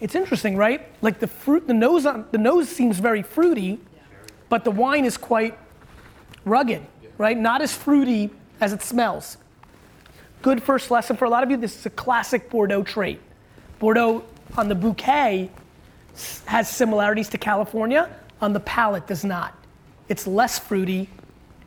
[0.00, 0.86] It's interesting, right?
[1.02, 3.80] Like the fruit, the nose on the nose seems very fruity,
[4.48, 5.58] but the wine is quite
[6.44, 6.86] rugged,
[7.18, 7.36] right?
[7.36, 9.38] Not as fruity as it smells.
[10.42, 11.56] Good first lesson for a lot of you.
[11.56, 13.20] This is a classic Bordeaux trait.
[13.78, 14.24] Bordeaux
[14.56, 15.48] on the bouquet
[16.46, 18.10] has similarities to California.
[18.40, 19.54] On the palate, does not.
[20.08, 21.08] It's less fruity,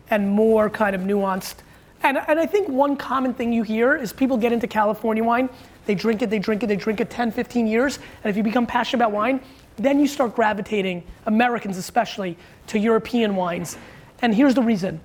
[0.10, 1.56] and more kind of nuanced.
[2.04, 5.50] And, and I think one common thing you hear is people get into California wine,
[5.86, 8.44] they drink it, they drink it, they drink it 10, 15 years, and if you
[8.44, 9.40] become passionate about wine,
[9.78, 13.78] then you start gravitating, Americans especially, to European wines.
[14.22, 15.00] And here's the reason.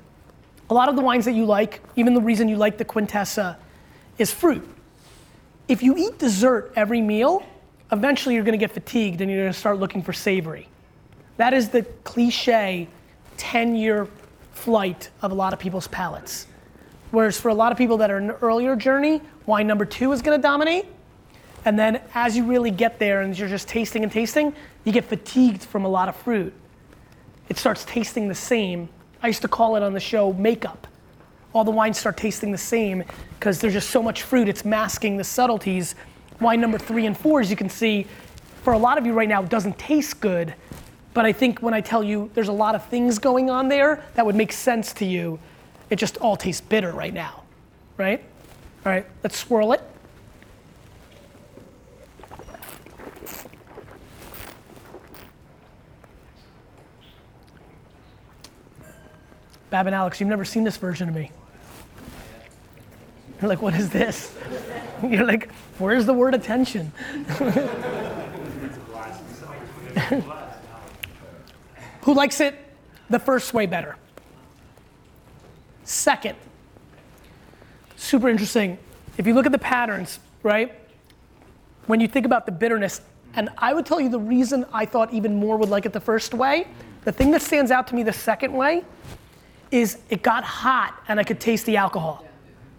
[0.70, 3.56] A lot of the wines that you like, even the reason you like the Quintessa,
[4.18, 4.66] is fruit.
[5.66, 7.42] If you eat dessert every meal,
[7.90, 10.68] eventually you're gonna get fatigued and you're gonna start looking for savory.
[11.38, 12.86] That is the cliche
[13.36, 14.06] 10 year
[14.52, 16.46] flight of a lot of people's palates.
[17.10, 20.12] Whereas for a lot of people that are in an earlier journey, wine number two
[20.12, 20.86] is gonna dominate.
[21.64, 24.54] And then as you really get there and you're just tasting and tasting,
[24.84, 26.52] you get fatigued from a lot of fruit.
[27.48, 28.88] It starts tasting the same.
[29.22, 30.86] I used to call it on the show makeup.
[31.52, 33.04] All the wines start tasting the same
[33.38, 35.94] because there's just so much fruit, it's masking the subtleties.
[36.40, 38.06] Wine number three and four, as you can see,
[38.62, 40.54] for a lot of you right now, doesn't taste good.
[41.12, 44.04] But I think when I tell you there's a lot of things going on there
[44.14, 45.38] that would make sense to you,
[45.90, 47.42] it just all tastes bitter right now,
[47.96, 48.22] right?
[48.86, 49.82] All right, let's swirl it.
[59.70, 61.30] Bab and Alex, you've never seen this version of me.
[63.40, 64.36] You're like, what is this?
[65.08, 66.92] You're like, where's the word attention?
[72.02, 72.56] Who likes it
[73.08, 73.96] the first way better?
[75.84, 76.36] Second,
[77.96, 78.76] super interesting.
[79.16, 80.74] If you look at the patterns, right?
[81.86, 83.00] When you think about the bitterness,
[83.34, 86.00] and I would tell you the reason I thought even more would like it the
[86.00, 86.66] first way,
[87.04, 88.84] the thing that stands out to me the second way
[89.70, 92.24] is it got hot and I could taste the alcohol.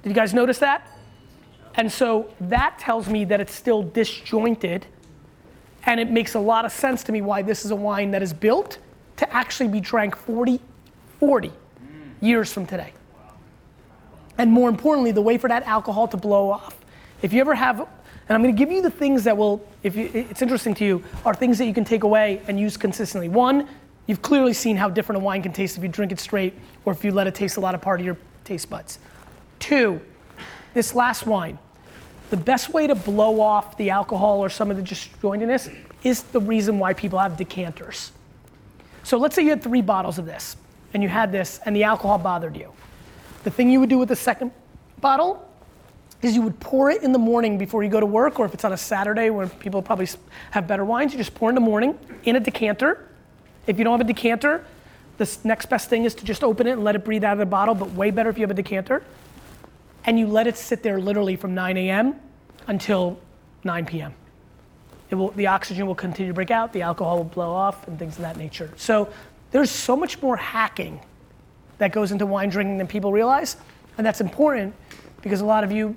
[0.04, 0.88] Did you guys notice that?
[1.76, 4.86] And so that tells me that it's still disjointed
[5.86, 8.22] and it makes a lot of sense to me why this is a wine that
[8.22, 8.78] is built
[9.18, 10.60] to actually be drank 40,
[11.20, 11.52] 40
[12.20, 12.94] years from today.
[14.38, 16.78] And more importantly, the way for that alcohol to blow off.
[17.22, 17.88] If you ever have, and
[18.30, 21.34] I'm gonna give you the things that will, if you, it's interesting to you, are
[21.34, 23.30] things that you can take away and use consistently.
[23.30, 23.68] One,
[24.12, 26.92] you've clearly seen how different a wine can taste if you drink it straight or
[26.92, 29.00] if you let it taste a lot of part of your taste buds.
[29.58, 30.02] Two,
[30.74, 31.58] this last wine,
[32.30, 36.42] the best way to blow off the alcohol or some of the disjointedness is the
[36.42, 38.12] reason why people have decanters.
[39.04, 40.58] So let's say you had three bottles of this
[40.94, 42.74] and you had this and the alcohol bothered you.
[43.46, 44.52] The thing you would do with the second
[45.00, 45.50] bottle
[46.22, 48.54] is you would pour it in the morning before you go to work, or if
[48.54, 50.10] it's on a Saturday where people probably
[50.52, 53.08] have better wines, you just pour in the morning in a decanter.
[53.72, 54.66] If you don't have a decanter,
[55.18, 57.40] the next best thing is to just open it and let it breathe out of
[57.40, 59.02] the bottle, but way better if you have a decanter.
[60.04, 62.16] And you let it sit there literally from 9 a.m.
[62.68, 63.18] until
[63.64, 64.14] 9 p.m.
[65.10, 67.98] It will, the oxygen will continue to break out, the alcohol will blow off, and
[67.98, 68.74] things of that nature.
[68.76, 69.08] So
[69.52, 71.00] there's so much more hacking
[71.78, 73.56] that goes into wine drinking than people realize,
[73.98, 74.76] and that's important
[75.22, 75.96] because a lot of you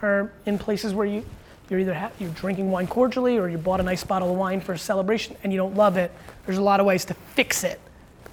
[0.00, 1.24] are in places where you
[1.70, 4.60] you're either ha- you're drinking wine cordially or you bought a nice bottle of wine
[4.60, 6.12] for a celebration and you don't love it.
[6.44, 7.80] There's a lot of ways to fix it,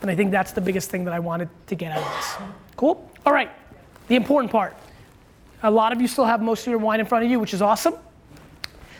[0.02, 2.50] and I think that's the biggest thing that I wanted to get out of this.
[2.76, 3.10] Cool.
[3.26, 3.52] All right.
[4.08, 4.76] The important part.
[5.64, 7.54] A lot of you still have most of your wine in front of you, which
[7.54, 7.96] is awesome.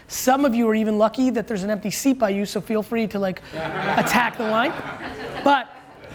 [0.08, 2.82] Some of you are even lucky that there's an empty seat by you, so feel
[2.82, 4.74] free to like attack the wine.
[5.44, 5.68] But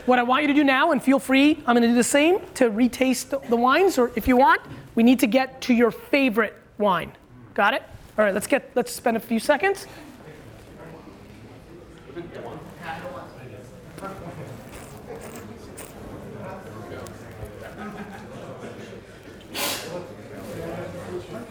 [0.06, 2.40] what I want you to do now, and feel free, I'm gonna do the same
[2.54, 4.60] to retaste the, the wines, or if you want,
[4.94, 7.12] we need to get to your favorite wine.
[7.54, 7.82] Got it?
[8.18, 9.86] All right, let's get, let's spend a few seconds.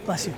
[0.06, 0.34] Bless you.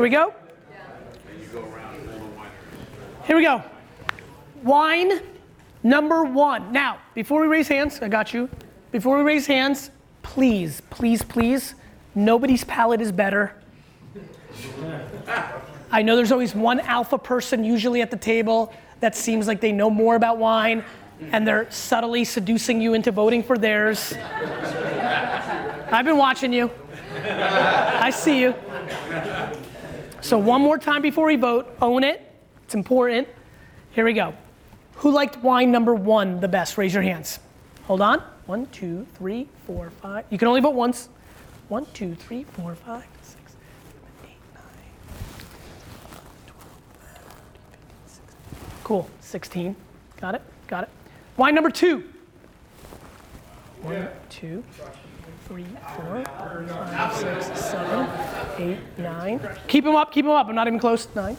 [0.00, 0.32] Here we go.
[3.24, 3.62] Here we go.
[4.62, 5.20] Wine
[5.82, 6.72] number one.
[6.72, 8.48] Now, before we raise hands, I got you.
[8.92, 9.90] Before we raise hands,
[10.22, 11.74] please, please, please,
[12.14, 13.54] nobody's palate is better.
[15.90, 19.70] I know there's always one alpha person, usually at the table, that seems like they
[19.70, 20.82] know more about wine
[21.30, 24.14] and they're subtly seducing you into voting for theirs.
[25.92, 26.70] I've been watching you.
[27.22, 28.54] I see you.
[30.30, 32.32] So, one more time before we vote, own it.
[32.62, 33.26] It's important.
[33.90, 34.32] Here we go.
[34.94, 36.78] Who liked wine number one the best?
[36.78, 37.40] Raise your hands.
[37.86, 38.22] Hold on.
[38.46, 40.24] One, two, three, four, five.
[40.30, 41.08] You can only vote once.
[41.66, 44.62] One, two, three, four, five, six, seven, eight, nine,
[46.46, 46.64] 12,
[47.00, 48.38] 13, 15, 16.
[48.84, 49.10] Cool.
[49.18, 49.74] 16.
[50.20, 50.42] Got it?
[50.68, 50.90] Got it.
[51.38, 52.04] Wine number two.
[53.82, 54.62] One, two,
[55.50, 58.08] three, four, five, six, seven,
[58.58, 59.40] eight, nine.
[59.66, 60.46] Keep them up, keep them up.
[60.46, 61.08] I'm not even close.
[61.16, 61.36] Nine.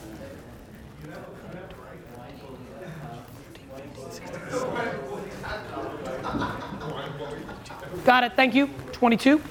[8.03, 8.67] Got it, thank you.
[8.91, 9.41] 22.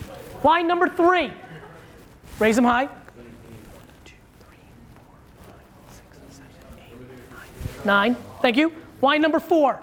[0.42, 1.32] Wine number three.
[2.38, 2.90] Raise them high.
[7.86, 8.14] Nine.
[8.42, 8.74] Thank you.
[9.00, 9.80] Wine number four.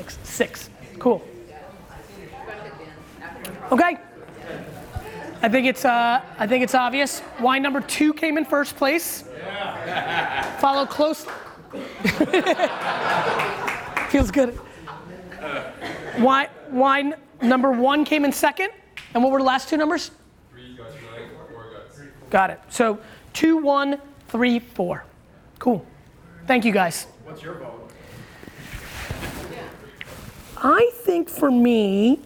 [0.00, 0.18] Six.
[0.22, 0.70] Six.
[0.98, 1.22] Cool.
[3.70, 3.98] Okay.
[5.42, 7.20] I think it's uh, I think it's obvious.
[7.38, 9.24] Wine number two came in first place.
[10.58, 11.26] Followed close.
[14.08, 14.58] Feels good.
[16.18, 18.70] Wine, wine number one came in second.
[19.12, 20.12] And what were the last two numbers?
[22.30, 22.60] Got it.
[22.70, 23.00] So
[23.34, 25.04] two, one, three, four.
[25.58, 25.84] Cool.
[26.46, 27.06] Thank you guys.
[27.24, 27.89] What's your vote?
[30.62, 32.20] I think for me,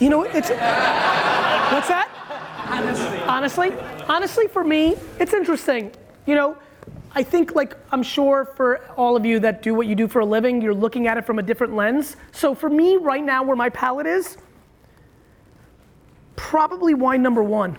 [0.00, 0.34] you know, it's.
[0.34, 2.08] what's that?
[2.66, 3.18] Honestly.
[3.20, 3.72] Honestly,
[4.08, 5.92] honestly, for me, it's interesting.
[6.26, 6.56] You know,
[7.12, 10.20] I think like I'm sure for all of you that do what you do for
[10.20, 12.16] a living, you're looking at it from a different lens.
[12.32, 14.36] So for me, right now, where my palate is,
[16.34, 17.78] probably wine number one.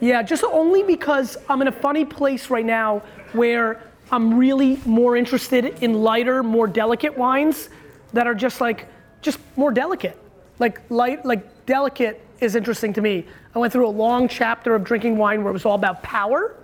[0.00, 3.02] Yeah, just only because I'm in a funny place right now
[3.32, 7.68] where I'm really more interested in lighter, more delicate wines
[8.12, 8.88] that are just like,
[9.20, 10.16] just more delicate.
[10.58, 13.26] Like light, like delicate is interesting to me.
[13.54, 16.56] I went through a long chapter of drinking wine where it was all about power,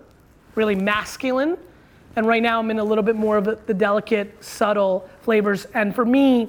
[0.55, 1.59] really masculine.
[2.17, 5.67] And right now I'm in a little bit more of the, delicate, subtle flavors.
[5.75, 6.49] And for me,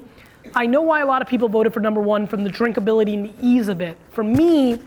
[0.54, 3.26] I know why a lot of people voted for number one from the drinkability and
[3.26, 3.98] the ease of it.
[4.12, 4.80] For me,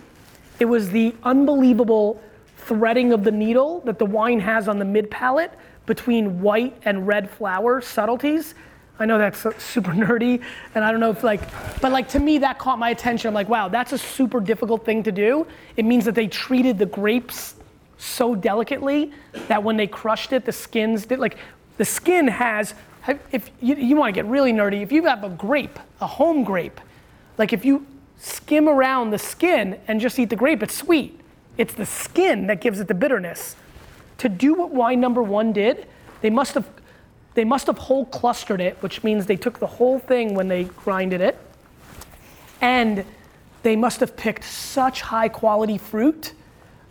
[0.60, 2.22] it was the unbelievable
[2.57, 5.51] threading of the needle that the wine has on the mid palate
[5.90, 8.54] between white and red flower subtleties.
[9.00, 10.42] I know that's super nerdy,
[10.76, 11.42] and I don't know if like,
[11.82, 13.28] but like to me that caught my attention.
[13.28, 15.48] I'm like, wow, that's a super difficult thing to do.
[15.76, 17.56] It means that they treated the grapes
[17.98, 19.12] so delicately
[19.48, 21.38] that when they crushed it, the skins did like,
[21.78, 22.76] the skin has.
[23.32, 26.44] If you, you want to get really nerdy, if you have a grape, a home
[26.44, 26.80] grape,
[27.40, 27.88] like if you
[28.18, 31.20] skim around the skin and just eat the grape, it's sweet.
[31.58, 33.56] It's the skin that gives it the bitterness.
[34.20, 35.88] To do what wine number one did,
[36.22, 36.68] they must have
[37.36, 40.66] they must have whole clustered it, which means they took the whole thing when they
[40.66, 41.38] grinded it,
[42.60, 43.06] and
[43.64, 46.34] they must have picked such high quality fruit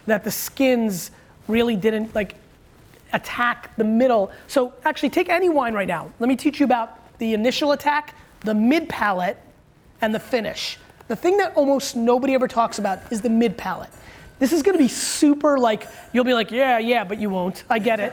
[0.07, 1.11] that the skins
[1.49, 2.37] really didn't like
[3.13, 4.31] attack the middle.
[4.47, 6.11] So actually take any wine right now.
[6.19, 9.39] Let me teach you about the initial attack, the mid palate,
[10.01, 10.79] and the finish.
[11.09, 13.91] The thing that almost nobody ever talks about is the mid palate.
[14.39, 17.65] This is gonna be super like, you'll be like, yeah, yeah, but you won't.
[17.69, 18.13] I get it.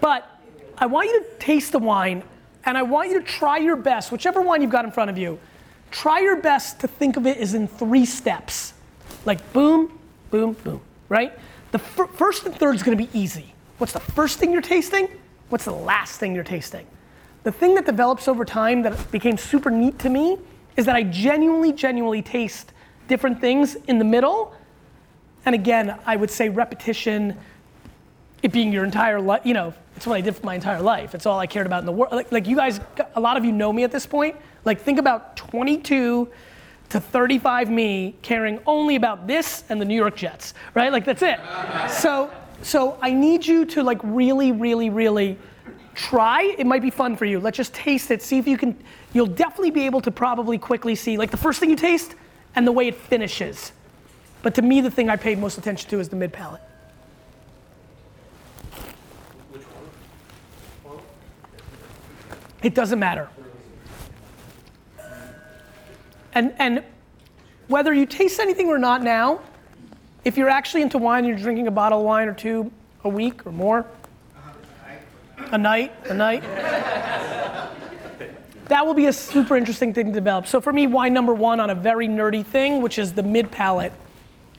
[0.00, 0.40] but
[0.78, 2.22] I want you to taste the wine
[2.64, 5.16] and I want you to try your best, whichever wine you've got in front of
[5.16, 5.38] you,
[5.90, 8.74] try your best to think of it as in three steps.
[9.24, 9.98] Like boom,
[10.30, 11.32] boom, boom, right?
[11.72, 13.54] The fir- first and third is gonna be easy.
[13.78, 15.08] What's the first thing you're tasting?
[15.48, 16.86] What's the last thing you're tasting?
[17.42, 20.36] The thing that develops over time that became super neat to me
[20.76, 22.72] is that I genuinely, genuinely taste
[23.10, 24.54] different things in the middle.
[25.44, 27.36] And again, I would say repetition,
[28.42, 31.14] it being your entire life, you know, it's what I did for my entire life.
[31.14, 32.12] It's all I cared about in the world.
[32.12, 32.80] Like, like you guys,
[33.16, 34.36] a lot of you know me at this point.
[34.64, 36.28] Like think about 22
[36.90, 40.92] to 35 me caring only about this and the New York Jets, right?
[40.92, 41.40] Like that's it.
[41.90, 42.30] So,
[42.62, 45.36] so I need you to like really, really, really
[45.94, 46.54] try.
[46.56, 47.40] It might be fun for you.
[47.40, 48.22] Let's just taste it.
[48.22, 48.76] See if you can.
[49.12, 52.14] You'll definitely be able to probably quickly see like the first thing you taste
[52.54, 53.72] and the way it finishes.
[54.42, 56.62] But to me, the thing I paid most attention to is the mid palate.
[59.50, 59.62] Which
[60.84, 60.98] one?
[62.62, 63.28] It doesn't matter.
[66.32, 66.84] And, and
[67.68, 69.40] whether you taste anything or not now,
[70.24, 72.70] if you're actually into wine and you're drinking a bottle of wine or two
[73.04, 73.86] a week or more,
[75.52, 76.44] a night, a night,
[78.70, 80.46] that will be a super interesting thing to develop.
[80.46, 83.50] So for me, wine number one on a very nerdy thing, which is the mid
[83.50, 83.92] palate,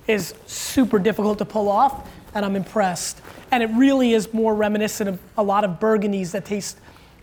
[0.08, 3.22] is super difficult to pull off, and I'm impressed.
[3.52, 6.78] And it really is more reminiscent of a lot of Burgundies that taste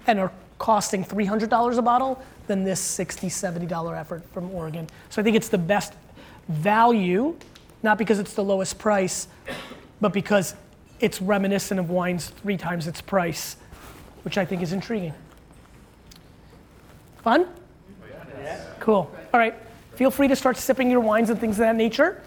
[0.06, 3.26] and are costing $300 a bottle than this $60,
[3.68, 4.88] $70 effort from Oregon.
[5.10, 5.92] So I think it's the best
[6.48, 7.36] value,
[7.82, 9.28] not because it's the lowest price,
[10.00, 10.54] but because
[11.00, 13.56] it's reminiscent of wines three times its price,
[14.22, 15.12] which I think is intriguing.
[17.22, 17.46] Fun?
[18.80, 19.10] Cool.
[19.32, 19.54] All right.
[19.94, 22.22] Feel free to start sipping your wines and things of that nature.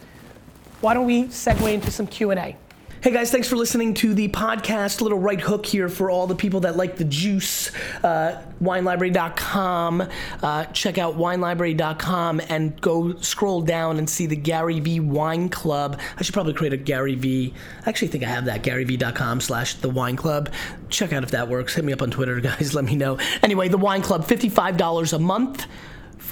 [0.81, 2.57] Why don't we segue into some Q&A?
[3.02, 5.02] Hey guys, thanks for listening to the podcast.
[5.02, 7.72] Little right hook here for all the people that like the juice.
[8.04, 10.08] Uh, winelibrary.com.
[10.43, 15.99] Uh, check out winelibrary.com and go scroll down and see the Gary V Wine Club.
[16.16, 17.56] I should probably create a Gary V.
[17.84, 18.62] I actually think I have that.
[18.62, 20.52] GaryVee.com slash the Wine Club.
[20.89, 21.74] Check out if that works.
[21.74, 22.76] Hit me up on Twitter, guys.
[22.76, 23.18] Let me know.
[23.41, 25.66] Anyway, the Wine Club, fifty-five dollars a month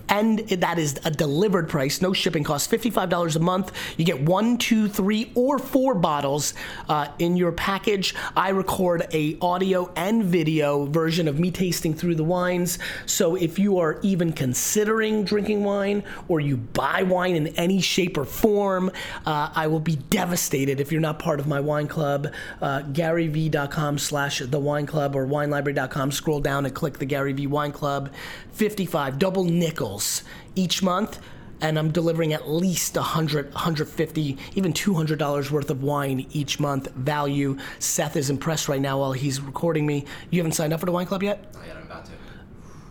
[0.08, 3.72] and that is a delivered price, no shipping costs, $55 a month.
[3.98, 6.54] You get one, two, three, or four bottles
[6.88, 8.16] uh, in your package.
[8.36, 12.80] I record a audio and video version of me tasting through the wines.
[13.06, 18.18] So if you are even considering drinking wine or you buy wine in any shape
[18.18, 18.92] or form,
[19.26, 22.34] uh, I will be devastated if you're not part of my wine club.
[22.62, 26.12] Uh, GaryVee.com slash the wine club or winelibrary.com.
[26.12, 28.12] Scroll down and click the Gary V Wine Club.
[28.52, 29.46] 55 double
[29.80, 30.24] nickels
[30.56, 31.20] each month
[31.62, 37.58] and I'm delivering at least 100, 150, even $200 worth of wine each month value.
[37.80, 40.06] Seth is impressed right now while he's recording me.
[40.32, 41.54] You haven't signed up for the wine club yet?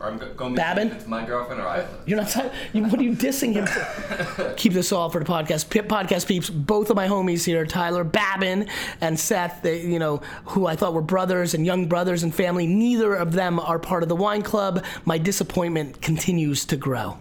[0.00, 0.24] I'm about to.
[0.24, 0.88] Or I'm go- going to Babin?
[0.88, 1.86] It's my girlfriend or I.
[2.06, 2.52] You're not.
[2.72, 4.54] You, what are you dissing him for?
[4.56, 5.70] Keep this all for the podcast.
[5.70, 6.50] Pip podcast peeps.
[6.50, 8.68] Both of my homies here, Tyler Babin
[9.00, 9.62] and Seth.
[9.62, 12.66] They, you know, who I thought were brothers and young brothers and family.
[12.66, 14.84] Neither of them are part of the wine club.
[15.04, 17.18] My disappointment continues to grow.